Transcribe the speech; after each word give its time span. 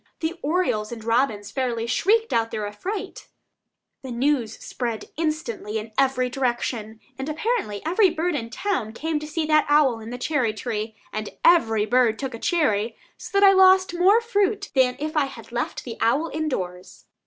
The 0.21 0.33
orioles 0.41 0.91
and 0.91 1.03
robins 1.03 1.51
fairly 1.51 1.85
"shrieked 1.85 2.33
out 2.33 2.49
their 2.49 2.65
affright." 2.65 3.27
The 4.01 4.09
news 4.09 4.55
instantly 5.15 5.73
spread 5.73 5.75
in 5.85 5.91
every 5.95 6.27
direction, 6.27 6.99
and 7.19 7.29
apparently 7.29 7.83
every 7.85 8.09
bird 8.09 8.33
in 8.33 8.49
town 8.49 8.93
came 8.93 9.19
to 9.19 9.27
see 9.27 9.45
that 9.45 9.67
owl 9.69 9.99
in 9.99 10.09
the 10.09 10.17
cherry 10.17 10.55
tree, 10.55 10.95
and 11.13 11.29
every 11.45 11.85
bird 11.85 12.17
took 12.17 12.33
a 12.33 12.39
cherry, 12.39 12.97
so 13.15 13.39
that 13.39 13.47
I 13.47 13.51
lost 13.53 13.93
more 13.93 14.21
fruit 14.21 14.71
than 14.73 14.95
if 14.99 15.15
I 15.15 15.25
had 15.25 15.51
left 15.51 15.83
the 15.83 15.97
owl 16.01 16.29
in 16.29 16.49
doors. 16.49 17.05